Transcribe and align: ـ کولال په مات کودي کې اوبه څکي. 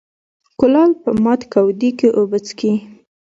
ـ 0.29 0.57
کولال 0.59 0.91
په 1.01 1.09
مات 1.23 1.41
کودي 1.53 1.89
کې 1.99 2.07
اوبه 2.17 2.37
څکي. 2.45 2.73